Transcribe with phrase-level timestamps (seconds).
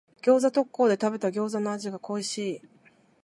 [0.23, 2.61] 餃子特講で食べた餃子の味が恋しい。